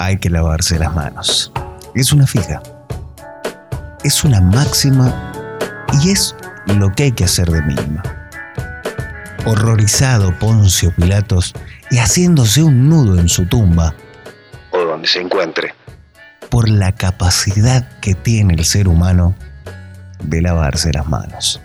[0.00, 1.52] hay que lavarse las manos.
[1.94, 2.62] Es una fija.
[4.02, 5.12] Es una máxima
[6.02, 6.34] y es
[6.66, 8.02] lo que hay que hacer de mínima.
[9.44, 11.52] Horrorizado Poncio Pilatos
[11.90, 13.94] y haciéndose un nudo en su tumba,
[14.72, 15.74] o donde se encuentre,
[16.48, 19.34] por la capacidad que tiene el ser humano
[20.22, 21.60] de lavarse las manos.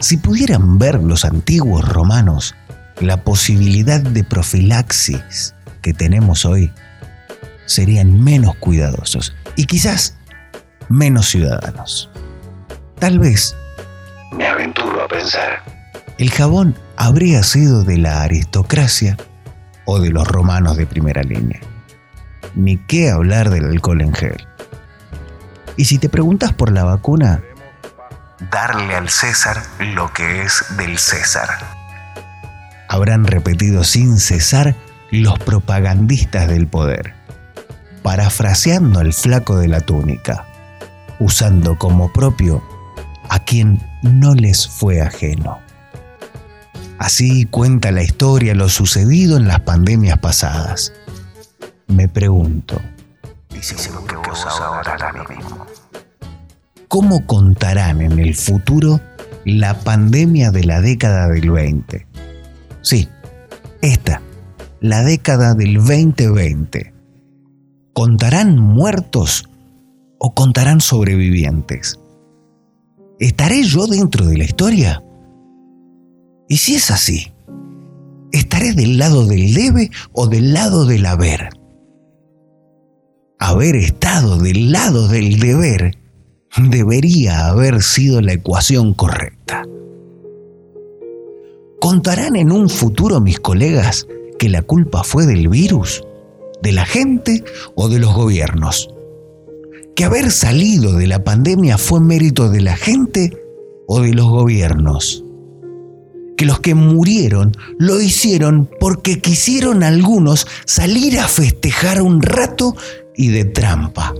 [0.00, 2.56] Si pudieran ver los antiguos romanos
[2.98, 6.72] la posibilidad de profilaxis que tenemos hoy,
[7.66, 10.16] serían menos cuidadosos y quizás
[10.88, 12.10] menos ciudadanos.
[12.98, 13.56] Tal vez,
[14.32, 15.62] me aventuro a pensar,
[16.18, 19.16] el jabón habría sido de la aristocracia
[19.84, 21.60] o de los romanos de primera línea.
[22.54, 24.46] Ni qué hablar del alcohol en gel.
[25.76, 27.42] Y si te preguntas por la vacuna,
[28.50, 31.48] darle al César lo que es del César.
[32.88, 34.76] Habrán repetido sin cesar
[35.12, 37.12] los propagandistas del poder,
[38.02, 40.46] parafraseando al flaco de la túnica,
[41.20, 42.62] usando como propio
[43.28, 45.58] a quien no les fue ajeno.
[46.98, 50.94] Así cuenta la historia lo sucedido en las pandemias pasadas.
[51.88, 52.80] Me pregunto,
[53.50, 55.66] ¿y si se que vos ahora mismo?
[56.88, 59.00] ¿Cómo contarán en el futuro
[59.44, 62.06] la pandemia de la década del 20?
[62.80, 63.08] Sí,
[63.82, 64.22] esta,
[64.82, 66.92] la década del 2020.
[67.92, 69.48] ¿Contarán muertos
[70.18, 72.00] o contarán sobrevivientes?
[73.20, 75.04] ¿Estaré yo dentro de la historia?
[76.48, 77.32] Y si es así,
[78.32, 81.50] ¿estaré del lado del debe o del lado del haber?
[83.38, 85.96] Haber estado del lado del deber
[86.58, 89.64] debería haber sido la ecuación correcta.
[91.80, 94.08] ¿Contarán en un futuro mis colegas
[94.42, 96.02] que la culpa fue del virus,
[96.64, 97.44] de la gente
[97.76, 98.88] o de los gobiernos?
[99.94, 103.38] ¿Que haber salido de la pandemia fue mérito de la gente
[103.86, 105.24] o de los gobiernos?
[106.36, 112.74] que los que murieron lo hicieron porque quisieron algunos salir a festejar un rato
[113.14, 114.12] y de trampa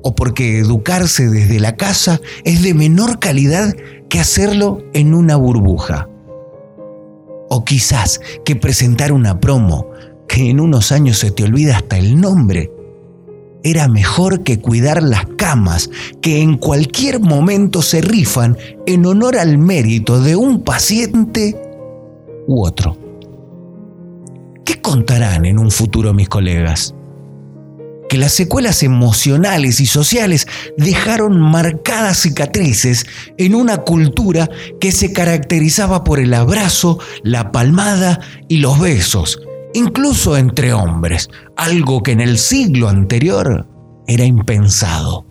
[0.00, 3.74] o porque educarse desde la casa es de menor calidad
[4.08, 6.08] que hacerlo en una burbuja.
[7.48, 9.88] O quizás que presentar una promo,
[10.28, 12.72] que en unos años se te olvida hasta el nombre,
[13.62, 15.90] era mejor que cuidar las camas
[16.20, 21.60] que en cualquier momento se rifan en honor al mérito de un paciente
[22.46, 22.96] u otro.
[24.64, 26.95] ¿Qué contarán en un futuro mis colegas?
[28.08, 30.46] Que las secuelas emocionales y sociales
[30.76, 33.06] dejaron marcadas cicatrices
[33.38, 34.48] en una cultura
[34.80, 39.40] que se caracterizaba por el abrazo, la palmada y los besos,
[39.74, 43.66] incluso entre hombres, algo que en el siglo anterior
[44.06, 45.26] era impensado.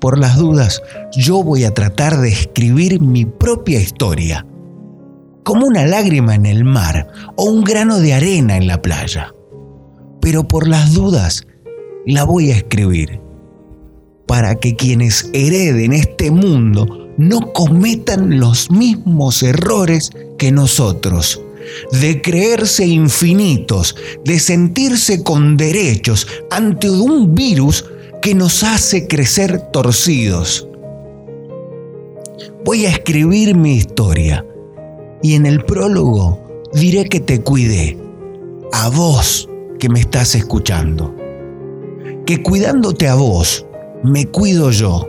[0.00, 0.82] Por las dudas,
[1.12, 4.46] yo voy a tratar de escribir mi propia historia,
[5.42, 9.32] como una lágrima en el mar o un grano de arena en la playa
[10.26, 11.46] pero por las dudas
[12.04, 13.20] la voy a escribir
[14.26, 21.40] para que quienes hereden este mundo no cometan los mismos errores que nosotros,
[21.92, 23.94] de creerse infinitos,
[24.24, 27.84] de sentirse con derechos ante un virus
[28.20, 30.66] que nos hace crecer torcidos.
[32.64, 34.44] Voy a escribir mi historia
[35.22, 37.96] y en el prólogo diré que te cuidé,
[38.72, 39.48] a vos,
[39.86, 41.14] que me estás escuchando.
[42.26, 43.66] Que cuidándote a vos,
[44.02, 45.08] me cuido yo.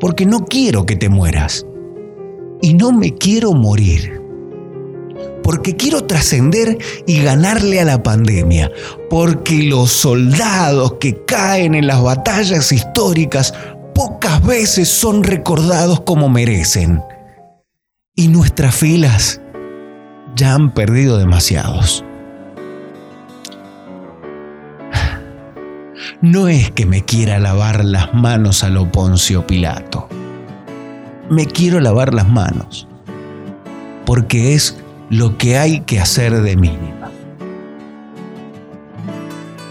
[0.00, 1.64] Porque no quiero que te mueras.
[2.60, 4.20] Y no me quiero morir.
[5.44, 8.68] Porque quiero trascender y ganarle a la pandemia.
[9.08, 13.54] Porque los soldados que caen en las batallas históricas
[13.94, 17.00] pocas veces son recordados como merecen.
[18.16, 19.40] Y nuestras filas
[20.34, 22.04] ya han perdido demasiados.
[26.22, 30.08] No es que me quiera lavar las manos a lo Poncio Pilato.
[31.28, 32.86] Me quiero lavar las manos,
[34.06, 34.80] porque es
[35.10, 37.10] lo que hay que hacer de mínima.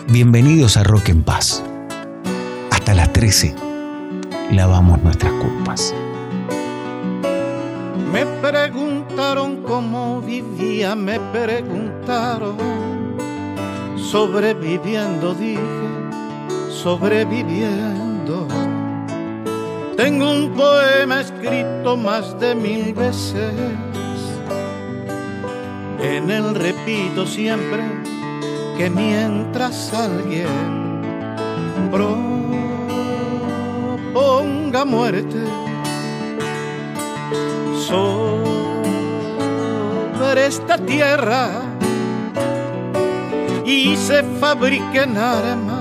[0.10, 1.64] Bienvenidos a Rock en Paz.
[2.70, 3.56] Hasta las 13
[4.52, 5.96] lavamos nuestras culpas.
[8.12, 12.58] Me preguntaron cómo vivía, me preguntaron,
[13.96, 15.91] sobreviviendo dije
[16.82, 18.48] sobreviviendo.
[19.96, 23.54] Tengo un poema escrito más de mil veces,
[26.02, 27.84] En él repito siempre
[28.78, 30.72] que mientras alguien
[34.12, 35.38] proponga muerte
[37.88, 38.42] sobre
[40.48, 41.62] esta tierra
[43.64, 45.81] y se fabriquen armas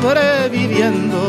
[0.00, 1.28] sobreviviendo.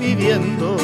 [0.00, 0.76] sobreviviendo,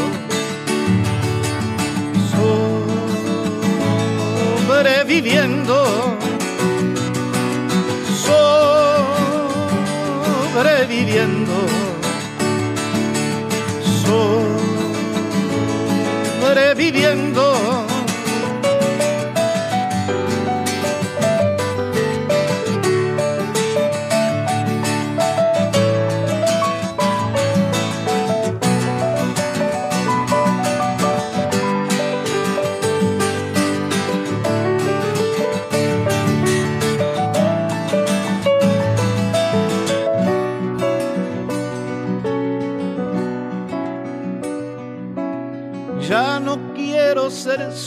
[4.69, 5.75] sobreviviendo,
[10.53, 11.57] sobreviviendo,
[16.43, 17.46] sobreviviendo.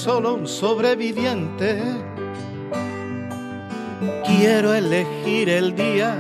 [0.09, 1.83] Solo un sobreviviente.
[4.25, 6.17] Quiero elegir el día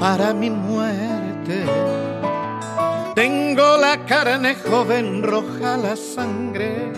[0.00, 1.66] para mi muerte.
[3.14, 6.90] Tengo la carne joven, roja la sangre,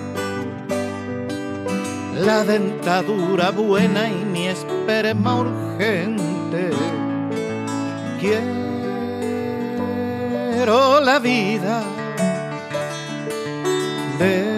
[2.15, 6.71] la dentadura buena y mi esperma urgente.
[10.61, 11.83] Quiero la vida
[14.21, 14.58] de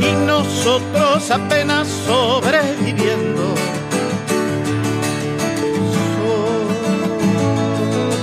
[0.00, 3.54] y nosotros apenas sobreviviendo.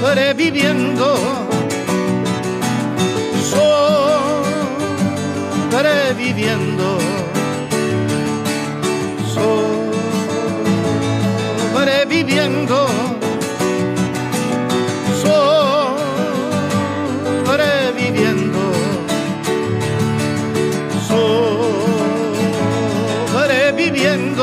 [0.02, 1.18] Sobreviviendo.
[5.72, 7.25] Sobreviviendo
[24.06, 24.35] bien